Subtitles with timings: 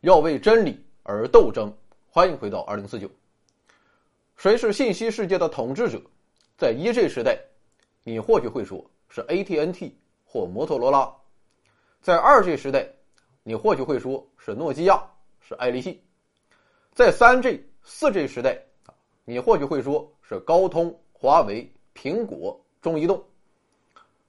[0.00, 1.70] 要为真理而斗争。
[2.08, 3.10] 欢迎回到二零四九。
[4.34, 6.00] 谁是信息世界的统治者？
[6.56, 7.38] 在一 G 时代，
[8.02, 9.94] 你或许会说是 AT&T
[10.24, 11.14] 或摩托罗拉；
[12.00, 12.88] 在二 G 时代，
[13.42, 15.02] 你或许会说是诺基亚、
[15.38, 15.94] 是爱立信；
[16.94, 18.58] 在三 G、四 G 时代，
[19.26, 23.22] 你或许会说是高通、华为、苹果、中移动。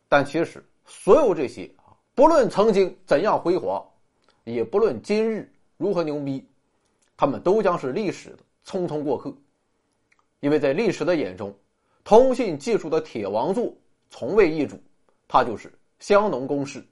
[0.09, 1.71] 但其实，所有这些，
[2.13, 3.81] 不论曾经怎样辉煌，
[4.43, 5.49] 也不论今日
[5.81, 6.47] 如何牛逼，
[7.17, 9.33] 他们都将是历史的匆匆过客。
[10.39, 11.51] 因为在历史的眼中，
[12.03, 13.73] 通信技术的铁王座
[14.11, 14.79] 从未易主，
[15.27, 16.85] 它就是香农公式。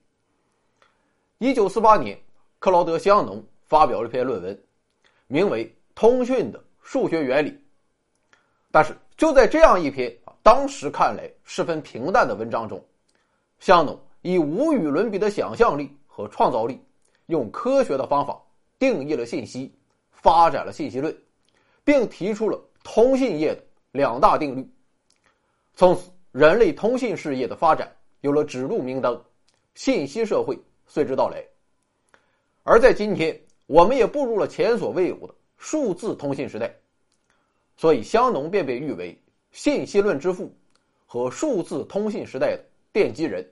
[1.38, 2.20] 一九四八年，
[2.58, 4.60] 克劳德·香农发表了一篇论文，
[5.28, 7.52] 名为《通讯的数学原理》。
[8.72, 12.84] 但是，就在这样一篇啊，当时看来十分平淡的文章中，
[13.60, 16.82] 香农以无与伦比的想象力和创造力，
[17.28, 18.42] 用科学的方法
[18.80, 19.72] 定义了信息，
[20.10, 21.16] 发展了信息论，
[21.84, 22.60] 并提出了。
[22.82, 24.68] 通信业的两大定律，
[25.76, 29.22] 从此人类通信事业的发展有了指路明灯，
[29.76, 31.44] 信息社会随之到来。
[32.64, 36.74] 而在今天，我们也步入了前所未有的数字通信时代，
[37.76, 39.16] 所以香农便被誉为
[39.52, 40.52] 信息论之父
[41.06, 43.46] 和数字通信时代的奠基人。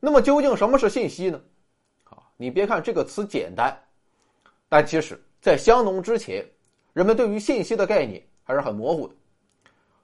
[0.00, 1.40] 那么，究竟什么是信息呢？
[2.42, 3.72] 你别看这个词简单，
[4.68, 6.44] 但其实在香农之前。
[6.92, 9.14] 人们对于信息的概念还是很模糊的，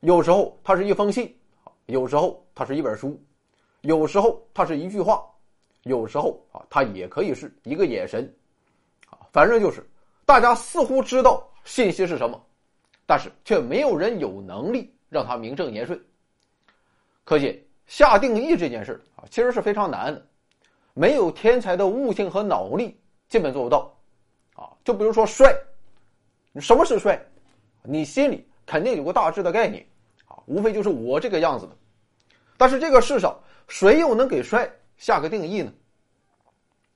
[0.01, 1.37] 有时候它是一封信，
[1.87, 3.21] 有时候它是一本书，
[3.81, 5.23] 有时候它是一句话，
[5.83, 8.33] 有时候啊，它也可以是一个眼神，
[9.11, 9.85] 啊，反正就是
[10.25, 12.41] 大家似乎知道信息是什么，
[13.05, 16.01] 但是却没有人有能力让它名正言顺。
[17.25, 20.27] 可见下定义这件事啊，其实是非常难的，
[20.99, 22.99] 没有天才的悟性和脑力，
[23.29, 23.97] 基本做不到，
[24.55, 25.57] 啊，就比如说帅。
[26.61, 27.25] 什么是帅？
[27.85, 29.87] 你心里肯定有个大致的概念，
[30.27, 31.77] 啊，无非就是我这个样子的。
[32.57, 33.39] 但是这个世上
[33.69, 35.73] 谁又能给帅下个定义呢？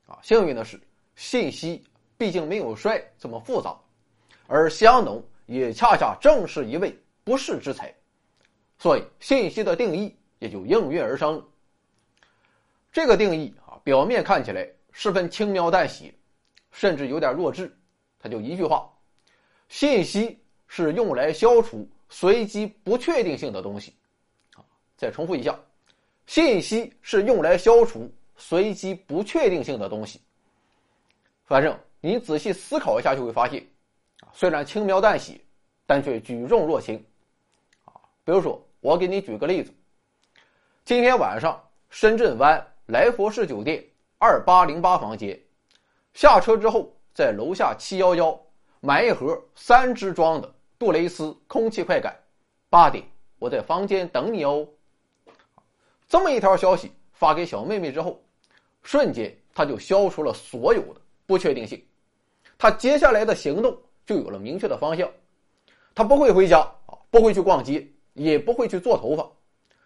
[0.08, 0.80] 啊，幸运的是，
[1.14, 1.84] 信息
[2.18, 3.72] 毕竟没有帅这么复杂，
[4.48, 7.94] 而香农也恰恰正是一位不世之才，
[8.78, 11.40] 所以信息的定义也就应运而生。
[12.90, 13.54] 这个定义，
[13.84, 16.14] 表面看起来十分轻描淡写，
[16.70, 17.74] 甚至有点弱智，
[18.18, 18.88] 他就一句话。
[19.68, 23.94] 信息是用来消除随机不确定性的东西，
[24.54, 24.62] 啊，
[24.96, 25.58] 再重复一下，
[26.26, 30.20] 信息是用来消除随机不确定性的东西。
[31.44, 33.66] 反正你仔细思考一下就会发现，
[34.20, 35.40] 啊，虽然轻描淡写，
[35.86, 37.02] 但却举重若轻，
[37.84, 37.92] 啊，
[38.24, 39.72] 比如说我给你举个例子，
[40.84, 43.82] 今天晚上深圳湾来佛士酒店
[44.18, 45.40] 二八零八房间，
[46.12, 48.38] 下车之后在楼下七幺幺。
[48.80, 52.14] 买一盒三支装的杜蕾斯空气快感，
[52.68, 53.02] 八点
[53.38, 54.68] 我在房间等你哦。
[56.06, 58.22] 这么一条消息发给小妹妹之后，
[58.82, 61.82] 瞬间她就消除了所有的不确定性，
[62.58, 63.74] 她接下来的行动
[64.04, 65.08] 就有了明确的方向。
[65.94, 69.26] 她不会回家啊，不会去逛街，也不会去做头发，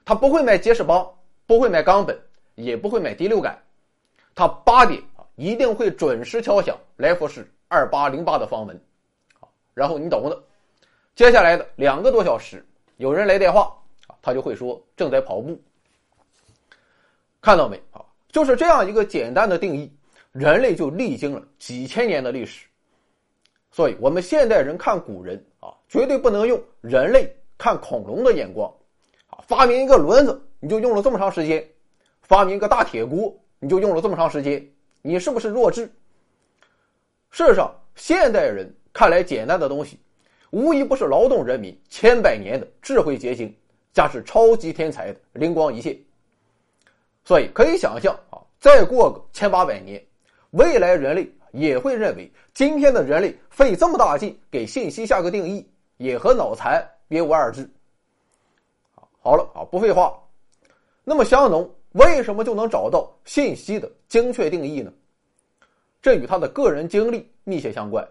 [0.05, 1.09] 她不会买杰士邦，
[1.47, 2.19] 不会买冈本，
[2.57, 3.57] 也不会买第六感。
[4.35, 8.79] 他八点啊一定会准时敲响来福士二八零八的房门。
[9.73, 10.43] 然后你懂的，
[11.15, 13.73] 接下来的两个多小时，有人来电话，
[14.21, 15.59] 他就会说正在跑步。
[17.41, 18.05] 看到没啊？
[18.29, 19.91] 就是这样一个简单的定义，
[20.33, 22.67] 人类就历经了几千年的历史。
[23.71, 28.71] 所以，我们现代人看古人啊，绝对不能用人类看恐龙的眼光
[29.29, 29.39] 啊。
[29.47, 31.63] 发明一个轮子，你就用了这么长时间；
[32.27, 34.65] 发明个大铁锅，你就用了这么长时间，
[35.03, 35.91] 你是不是弱智？
[37.31, 38.73] 事实上，现代人。
[38.93, 40.01] 看来简单的东西，
[40.49, 43.55] 无一不是劳动人民千百年的智慧结晶，
[43.93, 45.95] 加之超级天才的灵光一现。
[47.27, 50.03] 所以可以想象啊，再过个千八百年，
[50.53, 55.69] 未来人类也会认为今天的人类费这么大劲给信息下个定义，
[55.99, 57.69] 也和脑残别无二致。
[59.21, 60.19] 好了啊，不废话。
[61.05, 64.93] 那么香农为什么就能找到信息的精确定义呢？
[66.03, 68.07] 这与他的个人经历密切相关。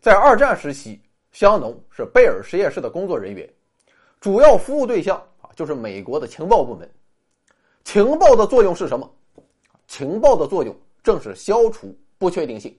[0.00, 1.00] 在二战时期，
[1.30, 3.48] 香农是贝尔实验室的工作人员，
[4.20, 6.90] 主要服务对象啊就是美国的情报部门。
[7.84, 9.08] 情报的作用是什么？
[9.86, 12.76] 情报的作用正是消除不确定性。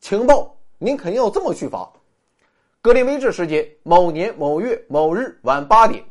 [0.00, 1.88] 情报您肯定要这么去发：
[2.82, 6.02] 格林威治时间某年某月某日晚八点，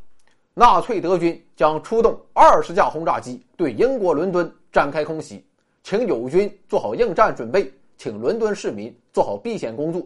[0.54, 5.44] 纳粹德军将出动二十架轰炸机对英国伦敦展开空袭，
[5.84, 10.02] 请友军做好应战准备，请伦敦市民做好避险工作。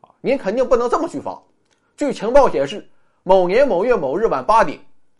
[0.00, 1.40] 啊，您肯定不能这么去发。
[1.96, 2.84] 据情报显示，
[3.22, 4.76] 某年某月某日晚八点，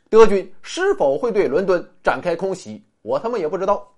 [0.09, 3.89] 德军是否会对伦敦展开空袭，我他妈也不知道。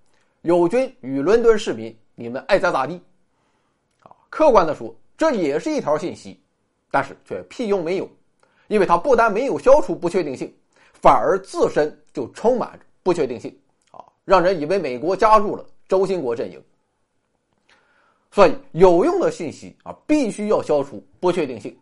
[0.43, 3.01] 友军与伦敦市民，你们爱咋咋地。
[4.03, 6.39] 啊，客观的说，这也是一条信息，
[6.91, 8.07] 但是却屁用没有，
[8.67, 10.53] 因为它不但没有消除不确定性，
[11.03, 13.53] 反而自身就充满不确定性。
[13.91, 16.63] 啊，让人以为美国加入了轴心国阵营。
[18.31, 21.77] 所以，有用的信息啊，必须要消除不确定性，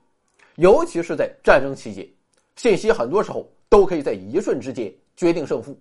[0.56, 2.10] 尤其是在战争期间，
[2.56, 5.80] 信息很多时候都可以在一瞬之间决定胜负。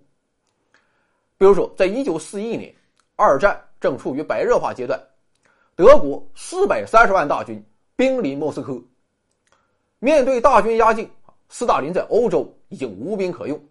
[1.39, 2.71] 比如说，在一九四一年，
[3.15, 5.01] 二战正处于白热化阶段，
[5.75, 7.61] 德国四百三十万大军
[7.95, 8.79] 兵临莫斯科。
[9.97, 11.09] 面对大军压境，
[11.49, 13.63] 斯大林在欧洲已经无兵可用，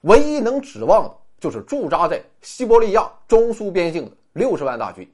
[0.00, 5.08] 唯一能指望的就是驻扎在西伯利亚中苏边境的六十万大军。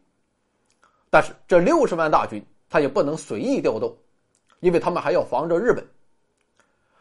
[1.11, 3.94] 但是这六十万大军他也不能随意调动，
[4.61, 5.87] 因为他们还要防着日本。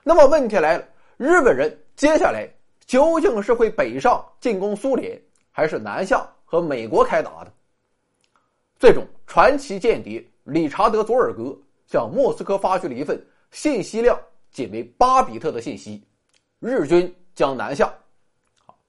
[0.03, 0.85] 那么问题来了，
[1.15, 2.45] 日本人接下来。
[2.85, 5.21] 究竟是会北上进攻苏联，
[5.51, 7.51] 还是南下和美国开打的？
[8.79, 11.53] 最终，传奇间谍理查德·佐尔格
[11.85, 13.21] 向莫斯科发去了一份
[13.51, 14.17] 信息量
[14.51, 16.01] 仅为八比特的信息：
[16.59, 17.93] 日军将南下。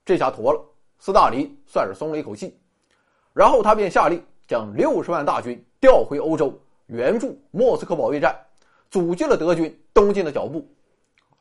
[0.04, 0.64] 这下妥了，
[0.98, 2.56] 斯大林算是松了一口气。
[3.32, 8.34] 然后他便下令将六十万大军调回欧洲，援助莫斯科保卫战，
[8.90, 10.66] 阻击了德军东进的脚步。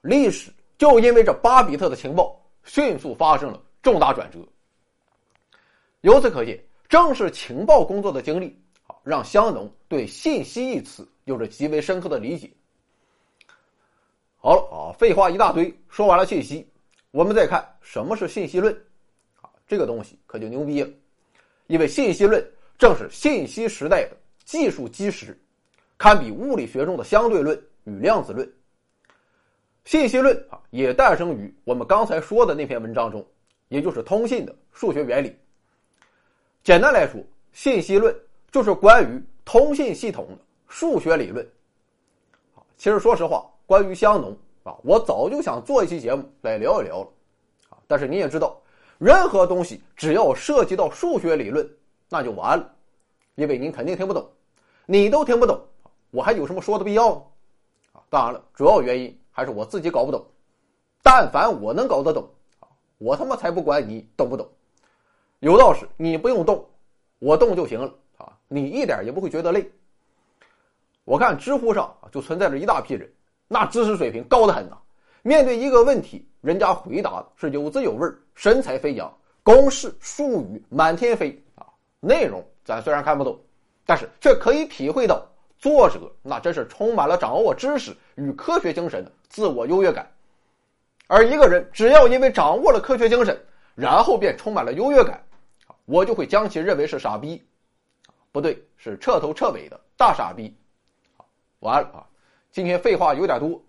[0.01, 2.35] 历史就因为这巴比特的情报。
[2.69, 4.39] 迅速发生了重大转折。
[6.01, 12.51] 由此可见，正是情报工作的经历啊，让香农对“信息”一词有着极为深刻的理解。
[14.47, 16.65] 好了啊，废话一大堆，说完了信息，
[17.11, 18.73] 我们再看什么是信息论
[19.41, 20.89] 啊，这个东西可就牛逼了，
[21.65, 22.41] 因为信息论
[22.77, 24.15] 正是信息时代的
[24.45, 25.37] 技术基石，
[25.97, 28.49] 堪比物理学中的相对论与量子论。
[29.83, 33.27] 信息论啊，也诞生于我们刚才说的那篇文章中，
[33.67, 35.35] 也就是通信的数学原理。
[36.63, 37.21] 简单来说，
[37.51, 38.17] 信息论
[38.49, 40.37] 就是关于通信系统的
[40.69, 41.45] 数学理论。
[42.77, 47.09] 其实说实话，关于香农啊，我早就想做一期节目来聊一聊了。
[47.69, 48.59] 啊，但是你也知道，
[48.97, 51.69] 任何东西只要涉及到数学理论，
[52.09, 52.73] 那就完了，
[53.35, 54.27] 因为您肯定听不懂，
[54.85, 55.61] 你都听不懂，
[56.11, 57.21] 我还有什么说的必要呢？
[57.91, 59.15] 啊，当然了，主要原因。
[59.29, 60.25] 还是我自己搞不懂，
[61.03, 62.27] 但凡我能搞得懂，
[62.59, 62.65] 啊，
[62.97, 64.49] 我他妈才不管你懂不懂。
[65.41, 66.67] 有道是，你不用动，
[67.19, 69.71] 我动就行了啊，你一点也不会觉得累。
[71.03, 73.07] 我看知乎上，就存在着一大批人，
[73.47, 74.77] 那知识水平高的很呐。
[75.21, 79.11] 面对一个问题，人家回答是有滋有味、神采飞扬，
[79.43, 81.65] 公式术语满天飞啊。
[81.99, 83.39] 内容咱虽然看不懂，
[83.85, 85.25] 但是却可以体会到。
[85.59, 90.07] 作者那真是充满了掌握知识与科学精神的自我优越感，
[91.07, 93.43] 而一个人只要因为掌握了科学精神，
[93.73, 95.19] 然后便充满了优越感，
[95.85, 97.43] 我就会将其认为是傻逼，
[98.31, 100.55] 不对，是彻头彻尾的大傻逼。
[101.61, 102.05] 完了啊，
[102.57, 103.61] 今天废话有点多，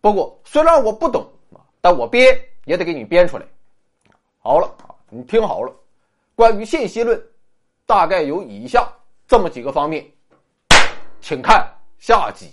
[0.00, 1.28] 不过虽然我不懂，
[1.80, 3.44] 但我编也得给你编出来。
[4.38, 4.72] 好了，
[5.10, 5.74] 你听好了，
[6.36, 7.20] 关于信息论，
[7.84, 8.88] 大概有以下
[9.26, 10.08] 这么几个方面。
[11.20, 12.48] 请看下集。